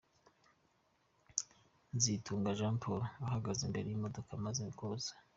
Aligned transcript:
Nzitunga 1.95 2.57
Jean 2.57 2.75
Paul, 2.81 3.01
ahagaze 3.27 3.59
imbere 3.67 3.85
y’imodoka 3.89 4.29
amaze 4.39 4.61
koza. 4.79 5.13